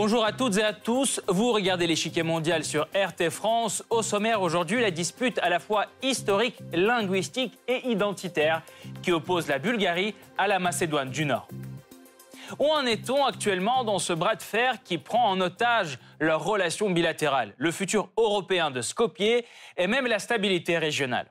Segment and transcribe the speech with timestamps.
[0.00, 3.82] Bonjour à toutes et à tous, vous regardez l'échiquier mondial sur RT France.
[3.90, 8.62] Au sommaire aujourd'hui, la dispute à la fois historique, linguistique et identitaire
[9.02, 11.48] qui oppose la Bulgarie à la Macédoine du Nord.
[12.58, 16.90] Où en est-on actuellement dans ce bras de fer qui prend en otage leurs relations
[16.90, 19.44] bilatérales, le futur européen de Skopje
[19.76, 21.26] et même la stabilité régionale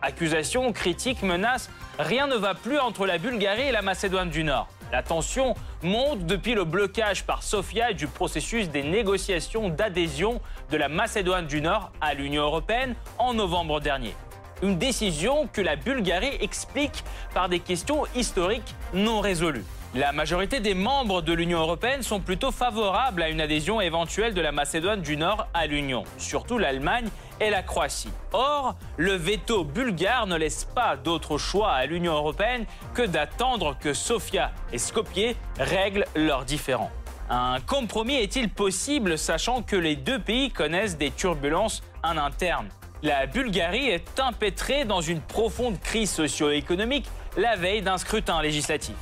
[0.00, 4.68] Accusations, critiques, menaces, rien ne va plus entre la Bulgarie et la Macédoine du Nord.
[4.90, 10.88] La tension monte depuis le blocage par Sofia du processus des négociations d'adhésion de la
[10.88, 14.14] Macédoine du Nord à l'Union européenne en novembre dernier.
[14.62, 19.64] Une décision que la Bulgarie explique par des questions historiques non résolues.
[19.94, 24.40] La majorité des membres de l'Union européenne sont plutôt favorables à une adhésion éventuelle de
[24.40, 27.08] la Macédoine du Nord à l'Union, surtout l'Allemagne
[27.40, 28.08] et la Croatie.
[28.32, 33.92] Or, le veto bulgare ne laisse pas d'autre choix à l'Union européenne que d'attendre que
[33.92, 36.90] Sofia et Skopje règlent leurs différends.
[37.28, 42.68] Un compromis est-il possible sachant que les deux pays connaissent des turbulences en interne?
[43.02, 47.04] La Bulgarie est empêtrée dans une profonde crise socio-économique
[47.36, 48.94] la veille d'un scrutin législatif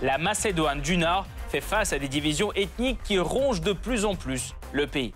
[0.00, 4.14] la Macédoine du Nord fait face à des divisions ethniques qui rongent de plus en
[4.14, 5.14] plus le pays.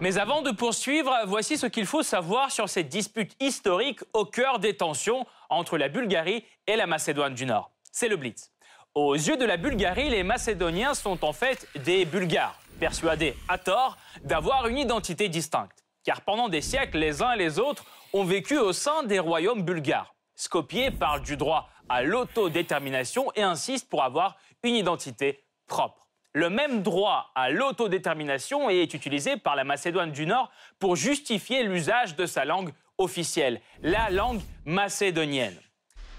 [0.00, 4.58] Mais avant de poursuivre, voici ce qu'il faut savoir sur cette dispute historique au cœur
[4.58, 7.70] des tensions entre la Bulgarie et la Macédoine du Nord.
[7.92, 8.50] C'est le Blitz.
[8.94, 13.96] Aux yeux de la Bulgarie, les Macédoniens sont en fait des Bulgares, persuadés à tort
[14.24, 15.81] d'avoir une identité distincte.
[16.04, 19.62] Car pendant des siècles, les uns et les autres ont vécu au sein des royaumes
[19.62, 20.14] bulgares.
[20.34, 26.06] Skopje parle du droit à l'autodétermination et insiste pour avoir une identité propre.
[26.32, 32.16] Le même droit à l'autodétermination est utilisé par la Macédoine du Nord pour justifier l'usage
[32.16, 35.58] de sa langue officielle, la langue macédonienne.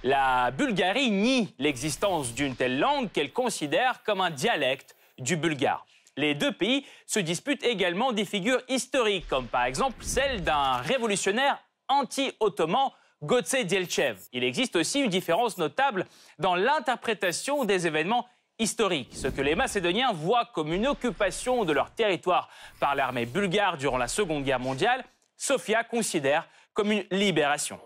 [0.03, 5.85] La Bulgarie nie l'existence d'une telle langue qu'elle considère comme un dialecte du bulgare.
[6.17, 11.57] Les deux pays se disputent également des figures historiques, comme par exemple celle d'un révolutionnaire
[11.87, 12.91] anti-ottoman,
[13.23, 14.19] Gotse Dielchev.
[14.33, 16.05] Il existe aussi une différence notable
[16.39, 18.27] dans l'interprétation des événements
[18.59, 19.11] historiques.
[19.13, 22.49] Ce que les Macédoniens voient comme une occupation de leur territoire
[22.79, 25.03] par l'armée bulgare durant la Seconde Guerre mondiale,
[25.37, 27.79] Sofia considère comme une libération.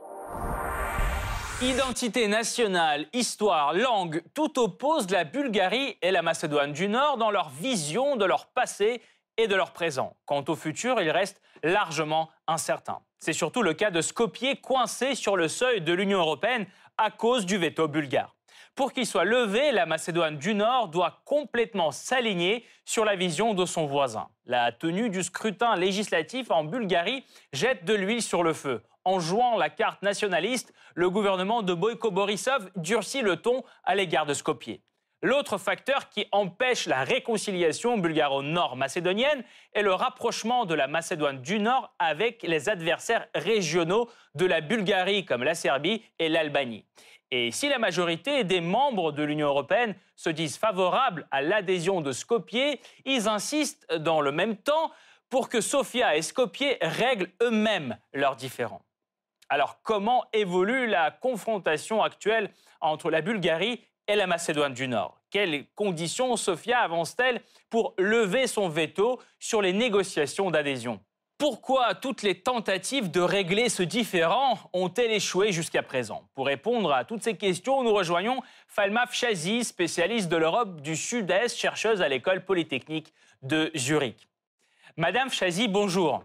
[1.59, 7.50] Identité nationale, histoire, langue, tout oppose la Bulgarie et la Macédoine du Nord dans leur
[7.50, 9.01] vision de leur passé
[9.38, 10.16] et de leur présent.
[10.28, 13.00] Quant au futur, il reste largement incertain.
[13.17, 16.67] C'est surtout le cas de Skopje coincé sur le seuil de l'Union européenne
[17.00, 18.37] à cause du veto bulgare.
[18.78, 23.66] Pour qu'il soit levé, la Macédoine du Nord doit complètement s'aligner sur la vision de
[23.66, 24.28] son voisin.
[24.46, 28.84] La tenue du scrutin législatif en Bulgarie jette de l'huile sur le feu.
[29.04, 34.28] En jouant la carte nationaliste, le gouvernement de Boyko Borisov durcit le ton à l'égard
[34.28, 34.80] de Skopje.
[35.24, 41.96] L'autre facteur qui empêche la réconciliation bulgaro-nord-macédonienne est le rapprochement de la Macédoine du Nord
[41.98, 46.86] avec les adversaires régionaux de la Bulgarie comme la Serbie et l'Albanie.
[47.32, 52.12] Et si la majorité des membres de l'Union européenne se disent favorables à l'adhésion de
[52.14, 54.92] Skopje, ils insistent dans le même temps
[55.30, 58.82] pour que Sofia et Skopje règlent eux-mêmes leurs différends.
[59.50, 65.20] Alors comment évolue la confrontation actuelle entre la Bulgarie et la Macédoine du Nord?
[65.30, 71.02] Quelles conditions Sofia avance-t-elle pour lever son veto sur les négociations d'adhésion?
[71.38, 76.28] Pourquoi toutes les tentatives de régler ce différend ont-elles échoué jusqu'à présent?
[76.34, 81.56] Pour répondre à toutes ces questions, nous rejoignons Falma Chazi, spécialiste de l'Europe du Sud-Est,
[81.56, 84.28] chercheuse à l'école polytechnique de Zurich.
[84.96, 86.24] Madame Chazi, bonjour.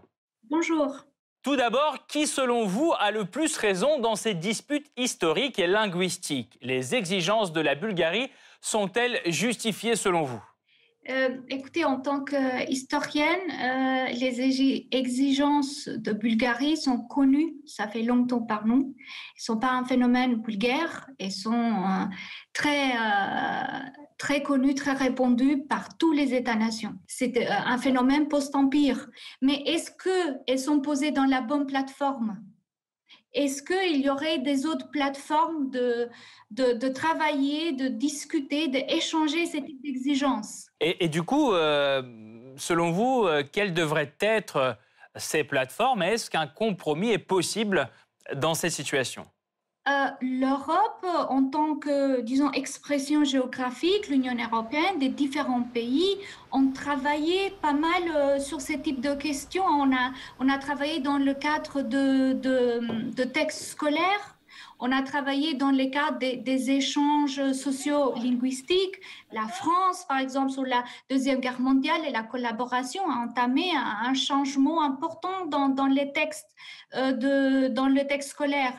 [0.49, 1.05] Bonjour.
[1.43, 6.57] Tout d'abord, qui selon vous a le plus raison dans ces disputes historiques et linguistiques?
[6.61, 10.41] Les exigences de la Bulgarie sont-elles justifiées selon vous?
[11.09, 18.41] Euh, écoutez, en tant qu'historienne, euh, les exigences de Bulgarie sont connues, ça fait longtemps
[18.41, 18.95] par nous.
[18.97, 22.05] Ils ne sont pas un phénomène bulgare, ils sont euh,
[22.53, 22.93] très,
[24.17, 26.93] très très répandus par tous les États-nations.
[27.05, 29.09] C'est un phénomène post-empire.
[29.41, 32.41] Mais est-ce qu'elles sont posées dans la bonne plateforme?
[33.33, 36.09] Est-ce qu'il y aurait des autres plateformes de,
[36.51, 40.67] de, travailler, de discuter, d'échanger cette exigence?
[40.79, 42.01] Et, et, du coup, euh,
[42.57, 44.77] selon vous, euh, quelles devraient être
[45.15, 46.03] ces plateformes?
[46.03, 47.89] Est-ce qu'un compromis est possible
[48.35, 49.25] dans ces situations?
[49.85, 56.17] Euh, l'Europe, en tant que, disons, expression géographique, l'Union européenne, des différents pays
[56.53, 59.65] ont travaillé pas mal euh, sur ce type de questions.
[59.65, 64.33] On a, on a travaillé dans le cadre de, de, textes scolaires
[64.85, 68.99] on a travaillé dans le cadre des, échanges sociolinguistiques.
[69.31, 74.13] La France, par exemple, sur la Deuxième Guerre mondiale et la collaboration a entamé un,
[74.13, 76.49] changement important dans, les textes,
[76.95, 78.73] euh, de, dans le texte scolaire,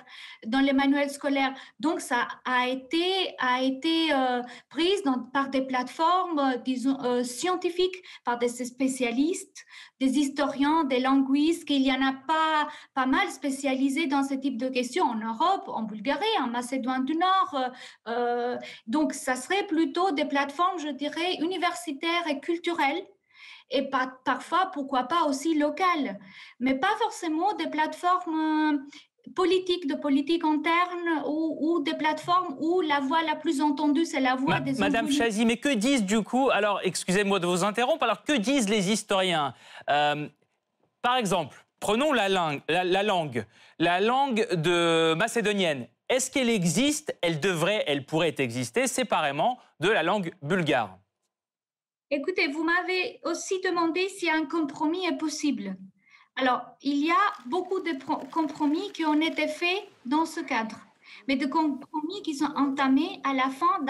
[0.47, 1.55] dans les manuels scolaires.
[1.81, 3.35] Donc, ça a été,
[4.13, 5.03] euh, prise
[5.33, 9.65] par des plateformes, euh, disons, scientifiques, par des spécialistes,
[10.01, 14.59] des historiens, des linguistes, qu'il y en a pas, pas mal spécialisés dans ce type
[14.59, 17.55] de questions en Europe, en Bulgarie, en Macédoine du Nord.
[17.55, 17.69] Euh,
[18.09, 23.05] euh, donc, ça serait plutôt des plateformes, je dirais, universitaires et culturelles
[23.71, 23.89] et
[24.25, 26.19] parfois, pourquoi pas aussi locales,
[26.61, 28.87] mais pas forcément des plateformes
[29.27, 34.21] euh, politiques, de politique interne ou, des plateformes où la voix la plus entendue, c'est
[34.21, 38.03] la voix des Madame Chazy, mais que disent du coup, alors excusez-moi de vous interrompre,
[38.05, 39.55] alors que disent les historiens?
[39.87, 43.45] Par exemple, prenons la langue, la langue,
[43.79, 45.87] la langue de macédonienne.
[46.09, 47.17] Est-ce qu'elle existe?
[47.23, 50.99] Elle devrait, elle pourrait exister séparément de la langue bulgare.
[52.11, 55.77] Écoutez, vous m'avez aussi demandé si un compromis est possible.
[56.37, 57.93] Alors, il y a beaucoup de
[58.33, 60.77] compromis qui ont été faits dans ce cadre,
[61.29, 63.81] mais de compromis qui sont entamés à la fin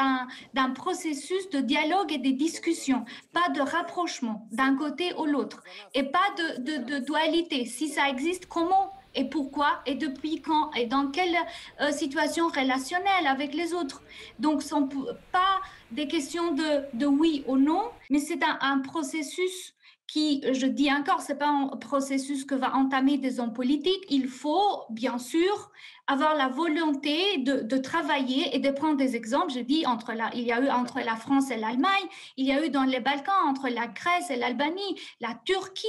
[0.52, 5.64] d'un processus de dialogue et de discussion, pas de rapprochement d'un côté ou l'autre,
[5.94, 7.64] et pas de, dualité.
[7.64, 11.36] Si ça existe, comment et pourquoi et depuis quand et dans quelle
[11.80, 14.02] euh, situation relationnelle avec les autres?
[14.38, 14.88] Donc, ce sont
[15.32, 15.62] pas
[15.92, 19.73] des questions de oui ou non, mais c'est un, processus
[20.06, 24.04] qui, je dis encore, c'est pas un processus que va entamer des hommes politiques.
[24.10, 25.72] Il faut, bien sûr,
[26.06, 29.52] avoir la volonté de, travailler et de prendre des exemples.
[29.52, 32.06] Je dis, entre la, il y a eu entre la France et l'Allemagne,
[32.36, 35.86] il y a eu dans les Balkans entre la Grèce et l'Albanie, la Turquie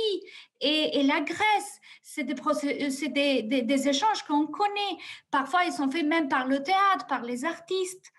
[0.61, 1.81] et, la Grèce.
[2.01, 4.97] C'est des, des, des, des, échanges qu'on connaît.
[5.29, 8.11] Parfois, ils sont faits même par le théâtre, par les artistes.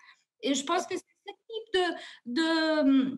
[0.43, 1.83] Et je pense que c'est ce type
[2.27, 3.17] de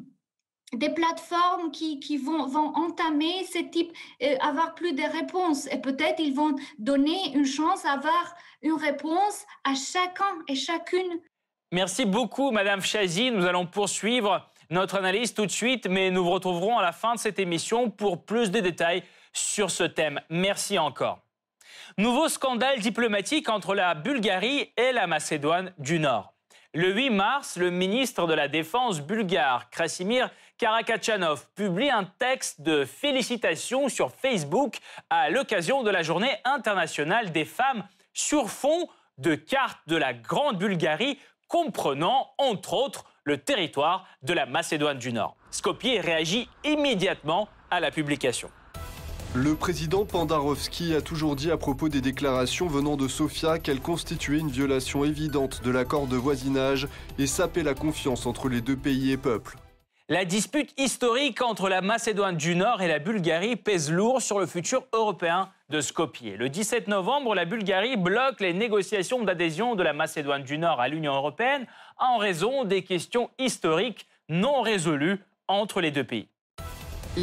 [0.73, 2.41] des plateformes qui, vont,
[2.75, 5.67] entamer ce type, euh, avoir plus de réponses.
[5.71, 11.19] Et peut-être ils vont donner une chance à avoir une réponse à chacun et chacune.
[11.71, 13.31] Merci beaucoup, Madame Chazy.
[13.31, 17.15] Nous allons poursuivre notre analyse tout de suite, mais nous vous retrouverons à la fin
[17.15, 20.19] de cette émission pour plus de détails sur ce thème.
[20.29, 21.19] Merci encore.
[21.97, 26.33] Nouveau scandale diplomatique entre la Bulgarie et la Macédoine du Nord.
[26.75, 30.29] Le 8 mars, le ministre de la Défense bulgare, Krasimir
[30.59, 34.77] Karakachanov, publie un texte de félicitations sur Facebook
[35.09, 38.87] à l'occasion de la Journée internationale des femmes sur fond
[39.17, 41.17] de cartes de la Grande Bulgarie
[41.47, 45.35] comprenant, entre autres, le territoire de la Macédoine du Nord.
[45.49, 48.51] Skopje réagit immédiatement à la publication.
[49.35, 54.39] Le président Pandarovski a toujours dit à propos des déclarations venant de Sofia qu'elles constituaient
[54.39, 56.87] une violation évidente de l'accord de voisinage
[57.19, 59.57] et sapaient la confiance entre les deux pays et peuples.
[60.07, 64.47] La dispute historique entre la Macédoine du Nord et la Bulgarie pèse lourd sur le
[64.47, 66.35] futur européen de Skopje.
[66.35, 70.87] Le 17 novembre, la Bulgarie bloque les négociations d'adhésion de la Macédoine du Nord à
[70.87, 71.67] l'Union européenne
[71.99, 76.27] en raison des questions historiques non résolues entre les deux pays.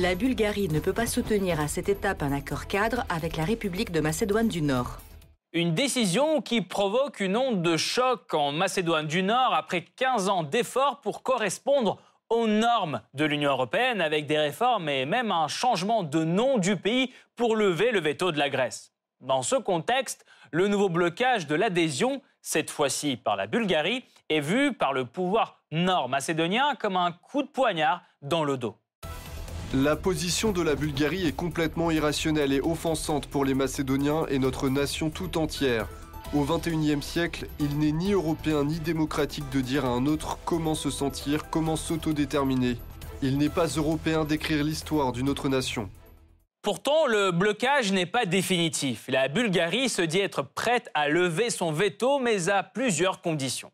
[0.02, 3.92] La Bulgarie ne peut pas soutenir à cette étape un accord cadre avec la République
[3.92, 4.98] de Macédoine du Nord.
[5.54, 10.42] Une décision qui provoque une onde de choc en Macédoine du Nord après 15 ans
[10.42, 11.96] d'efforts pour correspondre
[12.28, 16.76] aux normes de l'Union européenne avec des réformes et même un changement de nom du
[16.76, 18.92] pays pour lever le veto de la Grèce.
[19.22, 24.74] Dans ce contexte, le nouveau blocage de l'adhésion, cette fois-ci par la Bulgarie, est vu
[24.74, 28.76] par le pouvoir nord-macédonien comme un coup de poignard dans le dos.
[29.74, 34.68] La position de la Bulgarie est complètement irrationnelle et offensante pour les Macédoniens et notre
[34.68, 35.88] nation tout entière.
[36.32, 40.76] Au XXIe siècle, il n'est ni européen ni démocratique de dire à un autre comment
[40.76, 42.76] se sentir, comment s'autodéterminer.
[43.22, 45.90] Il n'est pas européen d'écrire l'histoire d'une autre nation.
[46.62, 49.06] Pourtant, le blocage n'est pas définitif.
[49.08, 53.72] La Bulgarie se dit être prête à lever son veto, mais à plusieurs conditions.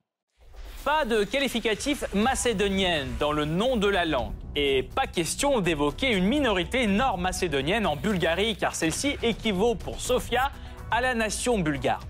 [0.85, 4.33] Pas de qualificatif macédonienne dans le nom de la langue.
[4.57, 10.51] Et pas question d'évoquer une minorité nord-macédonienne en Bulgarie, car celle-ci équivaut pour Sofia
[10.91, 12.01] à la nation bulgare.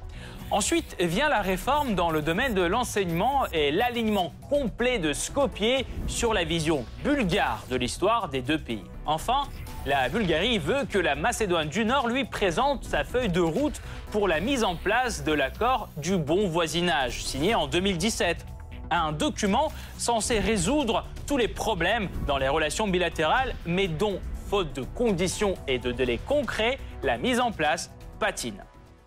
[0.50, 6.33] Ensuite vient la réforme dans le domaine de l'enseignement et l'alignement complet de Skopje sur
[6.33, 8.85] la vision bulgare de l'histoire des deux pays.
[9.05, 9.43] Enfin,
[9.85, 14.29] la Bulgarie veut que la Macédoine du Nord lui présente sa feuille de route pour
[14.29, 18.47] la mise en place de l'accord du bon voisinage, signé en 2017.
[18.95, 24.21] Un document censé résoudre tous les problèmes dans les relations bilatérales, mais dont,
[24.51, 28.63] faute de conditions et de délais concrets, la mise en place patine.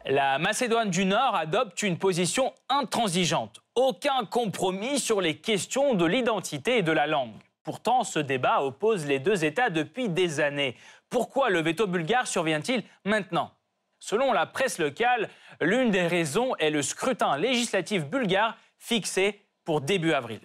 [0.08, 3.62] La Macédoine du Nord adopte une position intransigeante.
[3.76, 7.36] Aucun compromis sur les questions de l'identité et de la langue.
[7.64, 10.76] Pourtant, ce débat oppose les deux États depuis des années.
[11.12, 13.52] Pourquoi le veto bulgare survient-il maintenant?
[14.00, 15.30] Selon la presse locale,
[15.62, 20.40] l'une des raisons est le scrutin législatif bulgare fixé pour début avril.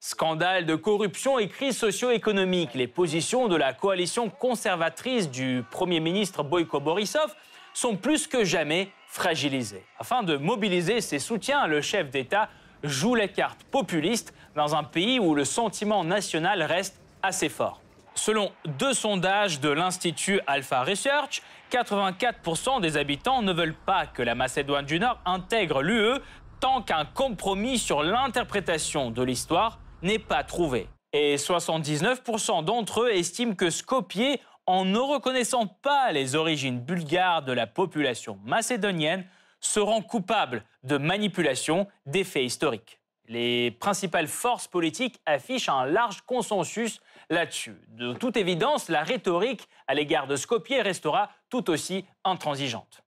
[0.00, 2.74] Scandale de corruption et crise socio-économique.
[2.74, 7.32] Les positions de la coalition conservatrice du Premier ministre Boyko Borisov
[7.72, 9.84] sont plus que jamais fragilisées.
[9.98, 12.48] Afin de mobiliser ses soutiens, le chef d'État
[12.82, 17.80] joue les cartes populistes dans un pays où le sentiment national reste assez fort.
[18.14, 24.34] Selon deux sondages de l'Institut Alpha Research, 84% des habitants ne veulent pas que la
[24.34, 26.18] Macédoine du Nord intègre l'UE
[26.62, 30.88] tant qu'un compromis sur l'interprétation de l'histoire n'est pas trouvé.
[31.12, 37.52] Et 79% d'entre eux estiment que Skopje, en ne reconnaissant pas les origines bulgares de
[37.52, 39.26] la population macédonienne,
[39.58, 43.00] seront coupables de manipulation des faits historiques.
[43.26, 47.80] Les principales forces politiques affichent un large consensus là-dessus.
[47.88, 53.02] De toute évidence, la rhétorique à l'égard de Skopje restera tout aussi intransigeante.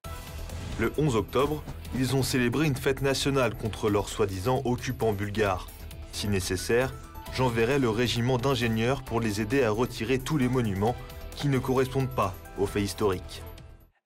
[0.77, 5.67] Le 11 octobre, ils ont célébré une fête nationale contre leurs soi-disant occupants bulgares.
[6.11, 6.93] Si nécessaire,
[7.33, 10.95] j'enverrai le régiment d'ingénieurs pour les aider à retirer tous les monuments
[11.35, 13.43] qui ne correspondent pas aux faits historiques.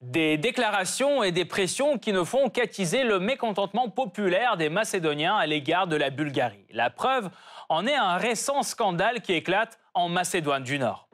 [0.01, 5.45] Des déclarations et des pressions qui ne font qu'attiser le mécontentement populaire des Macédoniens à
[5.45, 6.65] l'égard de la Bulgarie.
[6.71, 7.29] La preuve
[7.67, 11.08] en est un récent scandale qui éclate en Macédoine du Nord.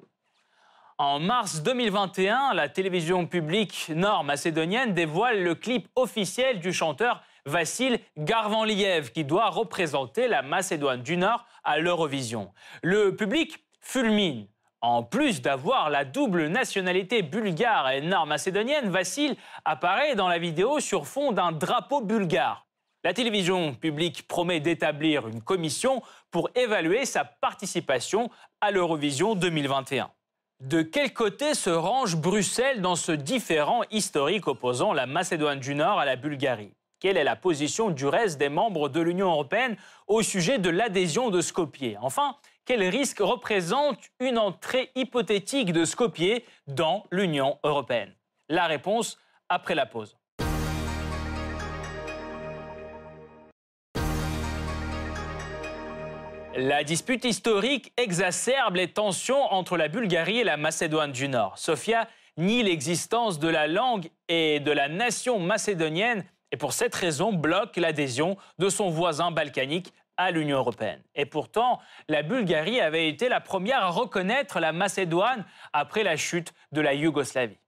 [0.98, 9.12] En mars 2021, la télévision publique nord-macédonienne dévoile le clip officiel du chanteur Vassil Garvanliev
[9.12, 12.54] qui doit représenter la Macédoine du Nord à l'Eurovision.
[12.82, 14.48] Le public fulmine
[14.80, 19.36] en plus d'avoir la double nationalité bulgare et nord-macédonienne, Vassil
[19.66, 22.68] apparaît dans la vidéo sur fond d'un drapeau bulgare.
[23.04, 28.30] La télévision publique promet d'établir une commission pour évaluer sa participation
[28.62, 30.10] à l'Eurovision 2021.
[30.62, 36.00] De quel côté se range Bruxelles dans ce différent historique opposant la Macédoine du Nord
[36.00, 36.72] à la Bulgarie?
[37.02, 39.76] Quelle est la position du reste des membres de l'Union européenne
[40.08, 41.98] au sujet de l'adhésion de Skopje?
[42.02, 48.16] Enfin, quel risque représente une entrée hypothétique de Skopje dans l'Union européenne?
[48.48, 49.20] La réponse
[49.50, 50.16] après la pause.
[56.58, 61.58] La dispute historique exacerbe les tensions entre la Bulgarie et la Macédoine du Nord.
[61.58, 62.08] Sofia
[62.38, 67.76] nie l'existence de la langue et de la nation macédonienne et pour cette raison bloque
[67.76, 71.02] l'adhésion de son voisin balkanique à l'Union européenne.
[71.14, 75.44] Et pourtant, la Bulgarie avait été la première à reconnaître la Macédoine
[75.74, 77.60] après la chute de la Yougoslavie.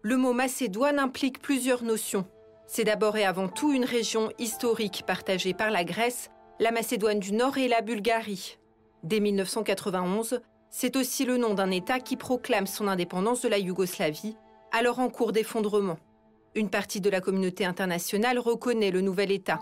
[0.00, 2.26] Le mot Macédoine implique plusieurs notions.
[2.66, 6.30] C'est d'abord et avant tout une région historique partagée par la Grèce,
[6.60, 8.58] la Macédoine du Nord et la Bulgarie.
[9.02, 14.36] Dès 1991, c'est aussi le nom d'un État qui proclame son indépendance de la Yougoslavie,
[14.72, 15.98] alors en cours d'effondrement.
[16.54, 19.58] Une partie de la communauté internationale reconnaît le nouvel État.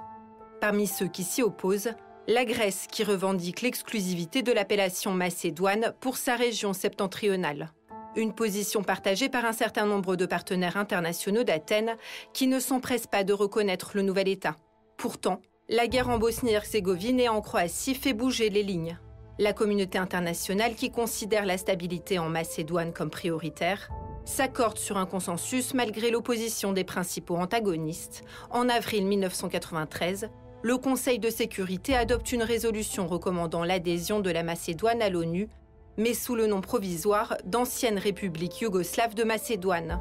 [0.60, 1.94] Parmi ceux qui s'y opposent,
[2.28, 7.72] la Grèce qui revendique l'exclusivité de l'appellation Macédoine pour sa région septentrionale.
[8.14, 11.96] Une position partagée par un certain nombre de partenaires internationaux d'Athènes
[12.34, 14.56] qui ne s'empressent pas de reconnaître le nouvel État.
[14.98, 15.40] Pourtant,
[15.72, 18.98] la guerre en Bosnie-Herzégovine et en Croatie fait bouger les lignes.
[19.38, 23.88] La communauté internationale qui considère la stabilité en Macédoine comme prioritaire
[24.26, 30.28] s'accorde sur un consensus malgré l'opposition des principaux antagonistes en avril 1993
[30.62, 35.48] le Conseil de sécurité adopte une résolution recommandant l'adhésion de la Macédoine à l'ONU,
[35.96, 40.00] mais sous le nom provisoire d'ancienne République yougoslave de Macédoine.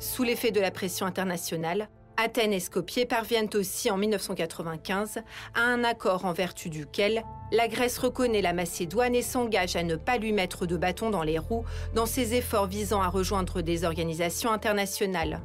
[0.00, 5.18] Sous l'effet de la pression internationale, Athènes et Skopje parviennent aussi en 1995
[5.54, 9.96] à un accord en vertu duquel la Grèce reconnaît la Macédoine et s'engage à ne
[9.96, 13.84] pas lui mettre de bâton dans les roues dans ses efforts visant à rejoindre des
[13.84, 15.40] organisations internationales.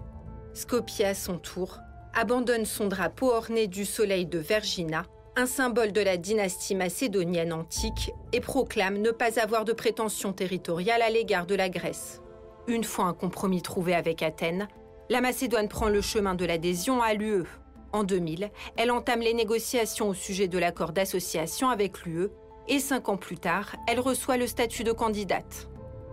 [0.53, 1.79] Skopje, à son tour,
[2.13, 8.11] abandonne son drapeau orné du soleil de Vergina, un symbole de la dynastie macédonienne antique,
[8.31, 12.21] et proclame ne pas avoir de prétention territoriale à l'égard de la Grèce.
[12.67, 14.67] Une fois un compromis trouvé avec Athènes,
[15.09, 17.43] la Macédoine prend le chemin de l'adhésion à l'UE.
[17.91, 22.29] En 2000, elle entame les négociations au sujet de l'accord d'association avec l'UE
[22.67, 25.69] et cinq ans plus tard, elle reçoit le statut de candidate.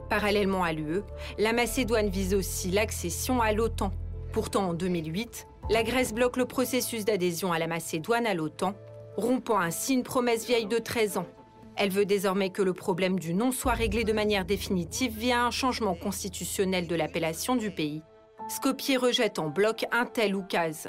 [0.09, 1.03] Parallèlement à l'UE,
[1.37, 3.93] la Macédoine vise aussi l'accession à l'OTAN,
[4.37, 8.75] Pourtant, en 2008, la Grèce bloque le processus d'adhésion à la Macédoine à l'OTAN,
[9.17, 11.27] rompant ainsi une promesse vieille de 13 ans.
[11.75, 15.51] Elle veut désormais que le problème du nom soit réglé de manière définitive via un
[15.51, 18.03] changement constitutionnel de l'appellation du pays.
[18.49, 20.89] Skopje rejette en bloc un tel oukase.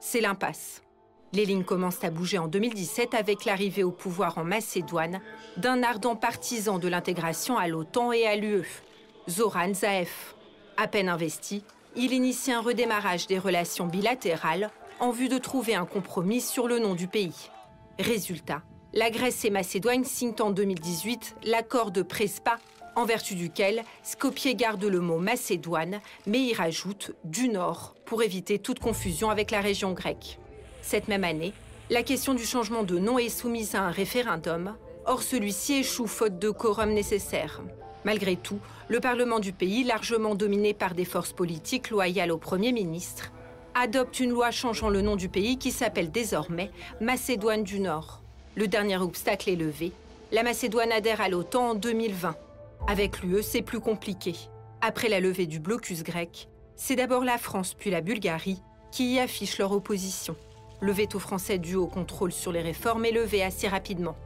[0.00, 0.82] C'est l'impasse.
[1.34, 5.20] Les lignes commencent à bouger en 2017 avec l'arrivée au pouvoir en Macédoine
[5.58, 8.82] d'un ardent partisan de l'intégration à l'OTAN et à l'UE,
[9.28, 10.08] Zoran Zaev.
[10.78, 11.62] À peine investi,
[11.94, 16.78] il initie un redémarrage des relations bilatérales en vue de trouver un compromis sur le
[16.78, 17.50] nom du pays.
[17.98, 18.62] Résultat,
[18.94, 22.56] la Grèce et Macédoine signent en 2018 l'accord de Prespa,
[22.96, 28.58] en vertu duquel Skopje garde le mot Macédoine, mais y rajoute du Nord pour éviter
[28.58, 30.38] toute confusion avec la région grecque.
[30.82, 31.52] Cette même année,
[31.90, 34.74] la question du changement de nom est soumise à un référendum,
[35.06, 37.62] or celui-ci échoue faute de quorum nécessaire.
[38.04, 42.72] Malgré tout, le Parlement du pays, largement dominé par des forces politiques loyales au Premier
[42.72, 43.32] ministre,
[43.74, 48.22] adopte une loi changeant le nom du pays qui s'appelle désormais Macédoine du Nord.
[48.56, 49.92] Le dernier obstacle est levé.
[50.32, 52.36] La Macédoine adhère à l'OTAN en 2020.
[52.90, 54.34] Avec l'UE, c'est plus compliqué.
[54.80, 59.18] Après la levée du blocus grec, c'est d'abord la France puis la Bulgarie qui y
[59.18, 60.34] affichent leur opposition.
[60.80, 64.16] Le veto français dû au contrôle sur les réformes est levé assez rapidement.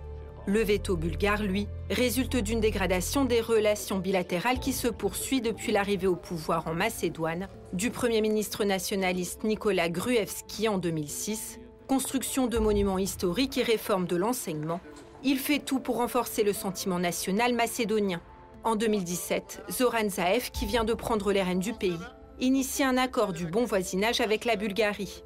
[0.46, 6.06] Le veto bulgare, lui, résulte d'une dégradation des relations bilatérales qui se poursuit depuis l'arrivée
[6.06, 12.98] au pouvoir en Macédoine du Premier ministre nationaliste Nicolas Gruevski en 2006, construction de monuments
[12.98, 14.80] historiques et réforme de l'enseignement.
[15.24, 18.20] Il fait tout pour renforcer le sentiment national macédonien.
[18.64, 21.98] En 2017, Zoran Zaev, qui vient de prendre les rênes du pays,
[22.38, 25.24] initie un accord du bon voisinage avec la Bulgarie.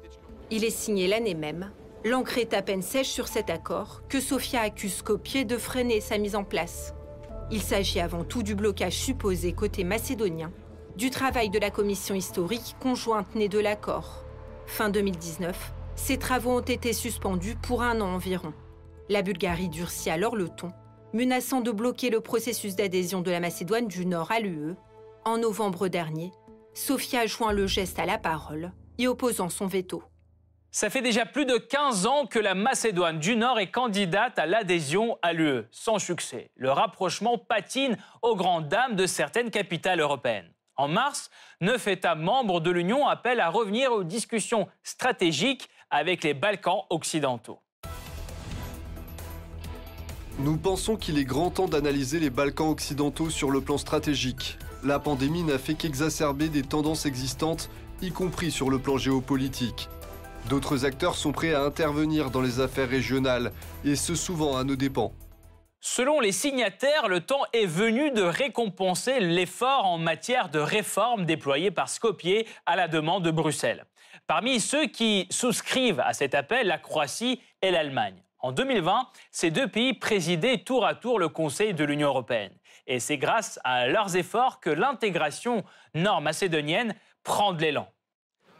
[0.49, 1.71] Il est signé l'année même
[2.03, 6.17] L'encre est à peine sèche sur cet accord que Sofia accuse Skopje de freiner sa
[6.17, 6.95] mise en place.
[7.51, 10.51] Il s'agit avant tout du blocage supposé côté macédonien,
[10.95, 14.23] du travail de la commission historique conjointe née de l'accord.
[14.65, 18.53] Fin 2019, ces travaux ont été suspendus pour un an environ.
[19.09, 20.71] La Bulgarie durcit alors le ton,
[21.13, 24.75] menaçant de bloquer le processus d'adhésion de la Macédoine du Nord à l'UE.
[25.25, 26.31] En novembre dernier,
[26.73, 30.03] Sofia joint le geste à la parole, y opposant son veto.
[30.71, 34.45] Ça fait déjà plus de 15 ans que la Macédoine du Nord est candidate à
[34.45, 36.51] l'adhésion à l'UE, sans succès.
[36.55, 40.53] Le rapprochement patine aux grandes dames de certaines capitales européennes.
[40.75, 46.35] En mars, neuf États membres de l'Union appellent à revenir aux discussions stratégiques avec les
[46.35, 47.59] Balkans occidentaux.
[50.39, 54.59] Nous pensons qu'il est grand temps d'analyser les Balkans occidentaux sur le plan stratégique.
[54.83, 57.71] La pandémie n'a fait qu'exacerber des tendances existantes,
[58.03, 59.89] y compris sur le plan géopolitique.
[60.47, 63.51] D'autres acteurs sont prêts à intervenir dans les affaires régionales,
[63.83, 65.11] et ce souvent à nos dépens.
[65.79, 71.71] Selon les signataires, le temps est venu de récompenser l'effort en matière de réforme déployé
[71.71, 73.85] par Skopje à la demande de Bruxelles.
[74.27, 78.21] Parmi ceux qui souscrivent à cet appel, la Croatie et l'Allemagne.
[78.39, 82.53] En 2020, ces deux pays présidaient tour à tour le Conseil de l'Union européenne.
[82.85, 85.63] Et c'est grâce à leurs efforts que l'intégration
[85.95, 87.87] nord-macédonienne prend de l'élan.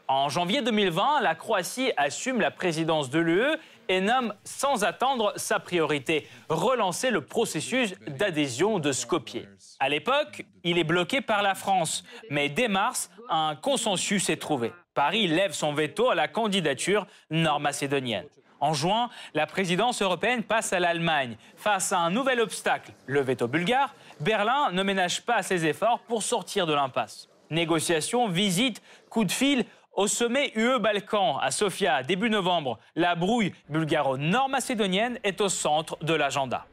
[0.08, 3.56] En janvier 2020, la Croatie assume la présidence de l'UE
[3.88, 9.46] et nomme sans attendre sa priorité, relancer le processus d'adhésion de Skopje.
[9.80, 14.72] À l'époque, il est bloqué par la France, mais dès mars, un consensus est trouvé.
[14.94, 18.26] Paris lève son veto à la candidature nord-macédonienne.
[18.60, 21.36] En juin, la présidence européenne passe à l'Allemagne.
[21.56, 26.22] Face à un nouvel obstacle, le veto bulgare, Berlin ne ménage pas ses efforts pour
[26.22, 27.28] sortir de l'impasse.
[27.50, 35.18] Négociations, visites, coups de fil, au sommet UE-Balkan à Sofia, début novembre, la brouille bulgaro-nord-macédonienne
[35.24, 36.66] est au centre de l'agenda.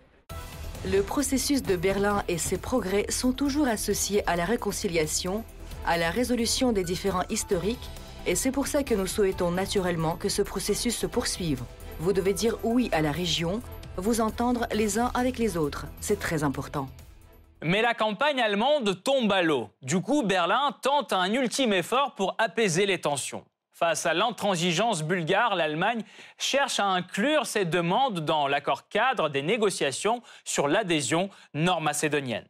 [0.85, 5.43] Le processus de Berlin et ses progrès sont toujours associés à la réconciliation,
[5.87, 7.89] à la résolution des différends historiques,
[8.25, 11.63] et c'est pour ça que nous souhaitons naturellement que ce processus se poursuive.
[11.99, 13.61] Vous devez dire oui à la région,
[13.97, 16.87] vous entendre les uns avec les autres, c'est très important.
[17.63, 19.69] Mais la campagne allemande tombe à l'eau.
[19.81, 23.45] Du coup, Berlin tente un ultime effort pour apaiser les tensions.
[23.71, 26.03] Face à l'intransigeance bulgare, l'Allemagne
[26.37, 32.45] cherche à inclure ses demandes dans l'accord cadre des négociations sur l'adhésion nord-macédonienne.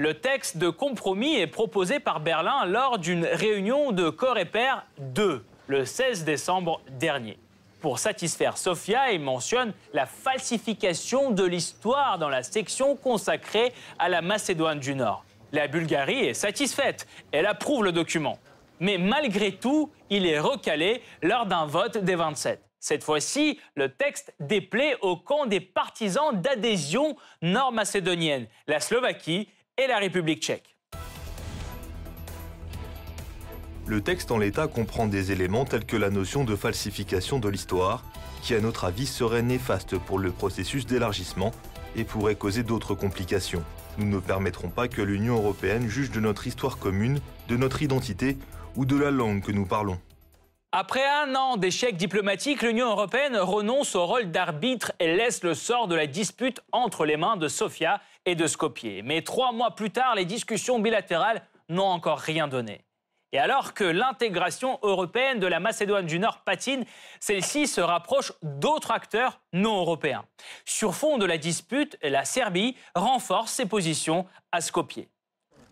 [0.00, 5.84] Le texte de compromis est proposé par Berlin lors d'une réunion de Coreper 2 le
[5.84, 7.36] 16 décembre dernier.
[7.80, 14.22] Pour satisfaire Sofia, il mentionne la falsification de l'histoire dans la section consacrée à la
[14.22, 15.24] Macédoine du Nord.
[15.50, 18.38] La Bulgarie est satisfaite, elle approuve le document.
[18.78, 22.62] Mais malgré tout, il est recalé lors d'un vote des 27.
[22.78, 29.98] Cette fois-ci, le texte déplaît au camp des partisans d'adhésion nord-macédonienne, la Slovaquie et la
[29.98, 30.76] République tchèque.
[33.86, 38.04] Le texte en l'état comprend des éléments tels que la notion de falsification de l'histoire,
[38.42, 41.52] qui à notre avis serait néfaste pour le processus d'élargissement
[41.96, 43.64] et pourrait causer d'autres complications.
[43.96, 48.36] Nous ne permettrons pas que l'Union européenne juge de notre histoire commune, de notre identité
[48.76, 49.98] ou de la langue que nous parlons.
[50.70, 55.88] Après un an d'échecs diplomatiques, l'Union européenne renonce au rôle d'arbitre et laisse le sort
[55.88, 59.02] de la dispute entre les mains de Sofia et de Skopje.
[59.04, 62.84] Mais trois mois plus tard, les discussions bilatérales n'ont encore rien donné.
[63.32, 66.84] Et alors que l'intégration européenne de la Macédoine du Nord patine,
[67.20, 70.24] celle-ci se rapproche d'autres acteurs non européens.
[70.64, 75.06] Sur fond de la dispute, la Serbie renforce ses positions à Skopje.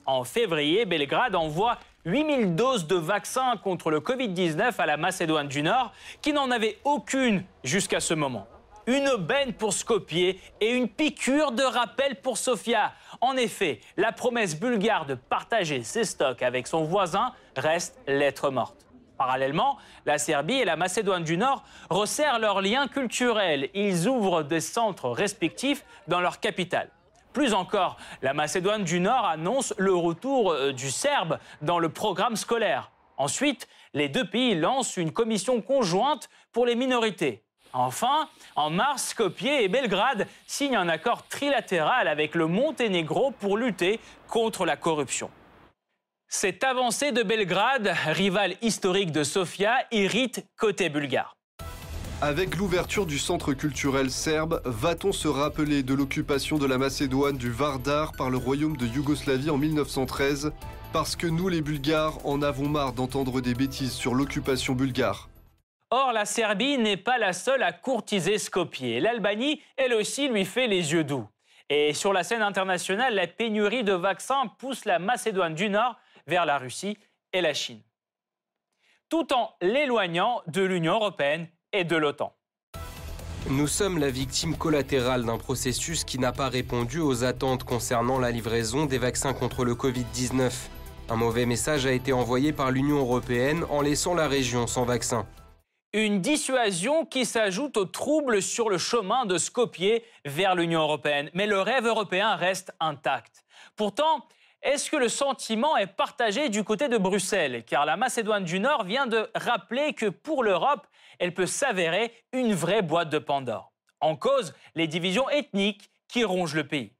[0.04, 5.62] En février, Belgrade envoie 8000 doses de vaccins contre le Covid-19 à la Macédoine du
[5.62, 5.92] Nord,
[6.22, 8.46] qui n'en avait aucune jusqu'à ce moment.
[8.86, 12.92] Une aubaine pour Skopje et une piqûre de rappel pour Sofia.
[13.20, 18.86] En effet, la promesse bulgare de partager ses stocks avec son voisin reste lettre morte.
[19.18, 23.70] Parallèlement, la Serbie et la Macédoine du Nord resserrent leurs liens culturels.
[23.74, 26.90] Ils ouvrent des centres respectifs dans leur capitale.
[27.32, 32.36] Plus encore, la Macédoine du Nord annonce le retour euh, du Serbe dans le programme
[32.36, 32.92] scolaire.
[33.16, 37.45] Ensuite, les deux pays lancent une commission conjointe pour les minorités.
[37.78, 44.00] Enfin, en mars, Skopje et Belgrade signent un accord trilatéral avec le Monténégro pour lutter
[44.28, 45.30] contre la corruption.
[46.26, 51.36] Cette avancée de Belgrade, rival historique de Sofia, irrite côté bulgare.
[52.22, 57.50] Avec l'ouverture du centre culturel serbe, va-t-on se rappeler de l'occupation de la Macédoine du
[57.50, 60.50] Vardar par le royaume de Yougoslavie en 1913
[60.94, 65.28] Parce que nous, les Bulgares, en avons marre d'entendre des bêtises sur l'occupation bulgare.
[65.90, 69.00] Or, la Serbie n'est pas la seule à courtiser Skopje.
[69.00, 71.28] L'Albanie, elle aussi, lui fait les yeux doux.
[71.68, 75.96] Et sur la scène internationale, la pénurie de vaccins pousse la Macédoine du Nord
[76.26, 76.98] vers la Russie
[77.32, 77.82] et la Chine.
[79.08, 81.48] Tout en l'éloignant de l'Union européenne
[81.84, 82.32] de l'OTAN.
[83.50, 88.30] Nous sommes la victime collatérale d'un processus qui n'a pas répondu aux attentes concernant la
[88.30, 90.50] livraison des vaccins contre le Covid-19.
[91.10, 95.26] Un mauvais message a été envoyé par l'Union européenne en laissant la région sans vaccin.
[95.96, 101.30] Une dissuasion qui s'ajoute aux troubles sur le chemin de Skopje vers l'Union européenne.
[101.32, 103.46] Mais le rêve européen reste intact.
[103.76, 104.26] Pourtant,
[104.60, 107.64] est-ce que le sentiment est partagé du côté de Bruxelles?
[107.66, 110.86] Car la Macédoine du Nord vient de rappeler que pour l'Europe,
[111.18, 113.72] elle peut s'avérer une vraie boîte de Pandore.
[114.02, 116.92] En cause, les divisions ethniques qui rongent le pays.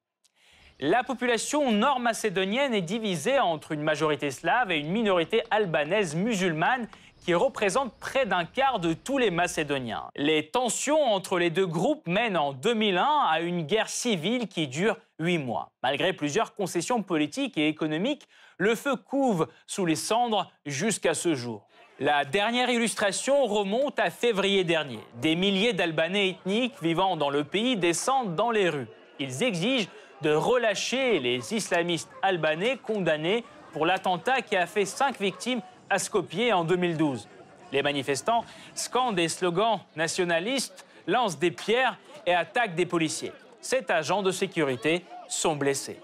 [0.78, 6.87] La population nord-macédonienne est divisée entre une majorité slave et une minorité albanaise musulmane
[7.27, 10.05] qui représente près d'un quart de tous les Macédoniens.
[10.15, 14.97] Les tensions entre les deux groupes mènent en 2001 à une guerre civile qui dure
[15.19, 15.73] huit mois.
[15.83, 21.67] Malgré plusieurs concessions politiques et économiques, le feu couve sous les cendres jusqu'à ce jour.
[21.99, 25.01] La dernière illustration remonte à février dernier.
[25.21, 28.87] Des milliers d'Albanais ethniques vivant dans le pays descendent dans les rues.
[29.19, 29.89] Ils exigent
[30.23, 36.53] de relâcher les islamistes albanais condamnés pour l'attentat qui a fait cinq victimes à Skopje
[36.53, 37.29] en 2012.
[37.72, 38.44] Les manifestants
[38.75, 43.33] scandent des slogans nationalistes, lancent des pierres et attaquent des policiers.
[43.61, 46.01] Sept agents de sécurité sont blessés.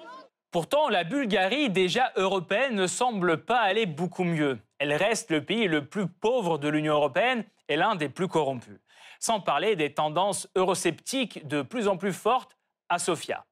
[0.50, 4.58] Pourtant, la Bulgarie, déjà européenne, ne semble pas aller beaucoup mieux.
[4.78, 8.78] Elle reste le pays le plus pauvre de l'Union européenne et l'un des plus corrompus.
[9.18, 13.46] Sans parler des tendances eurosceptiques de plus en plus fortes à Sofia.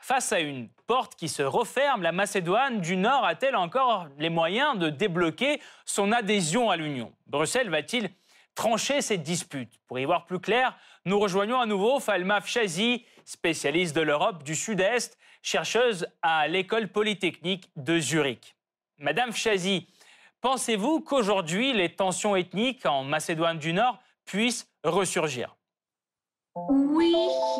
[0.00, 4.78] Face à une porte qui se referme, la Macédoine du Nord a-t-elle encore les moyens
[4.78, 7.12] de débloquer son adhésion à l'Union?
[7.26, 8.10] Bruxelles va-t-il
[8.54, 9.80] trancher cette dispute?
[9.86, 14.54] Pour y voir plus clair, nous rejoignons à nouveau Falma Fchazi, spécialiste de l'Europe du
[14.54, 18.56] Sud-Est, chercheuse à l'école polytechnique de Zurich.
[18.98, 19.86] Madame Fchazi,
[20.40, 25.56] pensez-vous qu'aujourd'hui les tensions ethniques en Macédoine du Nord puissent ressurgir?
[26.54, 27.16] Oui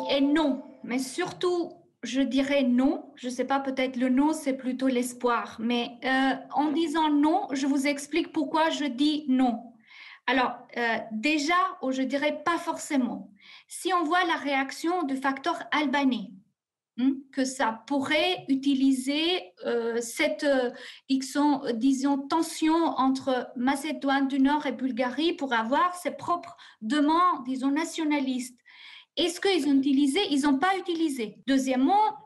[0.09, 1.73] et non, mais surtout
[2.05, 3.11] je dirais non.
[3.15, 5.57] Je ne sais pas, peut-être le non, c'est plutôt l'espoir.
[5.59, 9.73] Mais euh, en disant non, je vous explique pourquoi je dis non.
[10.27, 13.31] Alors, euh, déjà, ou je dirais pas forcément.
[13.67, 16.31] Si on voit la réaction du facteur albanais,
[16.99, 20.47] hein, que ça pourrait utiliser euh, cette,
[21.09, 27.71] disons, disons, tension entre Macédoine du Nord et Bulgarie pour avoir ses propres demandes, disons,
[27.71, 28.57] nationalistes.
[29.17, 30.19] Est-ce qu'ils ont utilisé?
[30.31, 31.37] Ils n'ont pas utilisé.
[31.47, 32.17] Deuxièmement,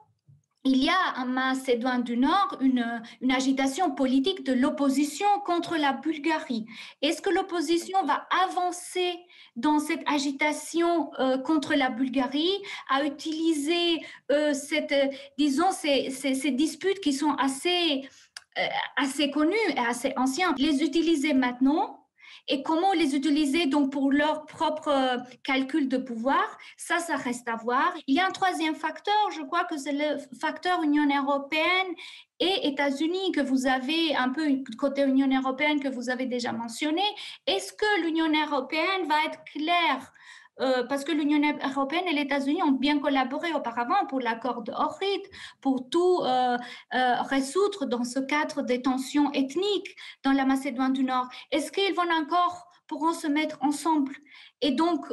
[0.66, 6.66] il y a en Macédoine du Nord une, agitation politique de l'opposition contre la Bulgarie.
[7.02, 9.14] Est-ce que l'opposition va avancer
[9.56, 14.94] dans cette agitation euh, contre la Bulgarie, à utiliser euh, cette,
[15.38, 18.08] disons, ces, ces, ces, disputes qui sont assez
[18.98, 20.54] assez connus et assez anciens.
[20.58, 21.99] Les utiliser maintenant,
[22.48, 27.48] et comment les utiliser donc pour leur propre euh, calcul de pouvoir, ça, ça reste
[27.48, 27.94] à voir.
[28.08, 31.94] Il y a un troisième facteur, je crois que c'est le facteur Union européenne
[32.40, 34.48] et États-Unis que vous avez un peu
[34.78, 37.04] côté Union européenne que vous avez déjà mentionné.
[37.46, 40.14] Est-ce que l'Union européenne va être claire
[40.60, 44.72] euh, parce que l'Union européenne et les États-Unis ont bien collaboré auparavant pour l'accord de
[44.72, 45.22] Ohrid,
[45.62, 46.58] pour tout euh,
[46.94, 51.28] euh, résoudre dans ce cadre des tensions ethniques dans la Macédoine du Nord.
[51.52, 54.16] Est-ce qu'ils vont encore pourront se mettre ensemble
[54.62, 55.06] et donc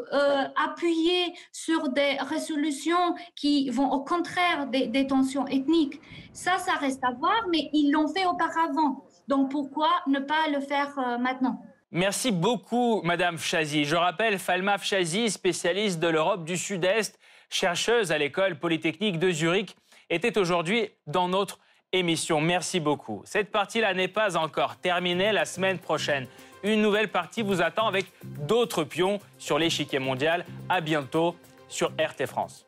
[0.56, 6.00] appuyer sur des résolutions qui vont au contraire des, des tensions ethniques?
[6.32, 9.04] Ça, ça reste à voir, mais ils l'ont fait auparavant.
[9.28, 11.60] Donc pourquoi ne pas le faire maintenant?
[11.96, 13.86] Merci beaucoup, Madame Fchazi.
[13.86, 19.74] Je rappelle Falma Fchazi, spécialiste de l'Europe du Sud-Est, chercheuse à l'école polytechnique de Zurich,
[20.10, 21.58] était aujourd'hui dans notre
[21.94, 22.38] émission.
[22.42, 23.22] Merci beaucoup.
[23.24, 25.32] Cette partie-là n'est pas encore terminée.
[25.32, 26.26] La semaine prochaine,
[26.62, 28.04] une nouvelle partie vous attend avec
[28.46, 30.44] d'autres pions sur l'échiquier mondial.
[30.68, 31.34] À bientôt
[31.66, 32.65] sur RT France.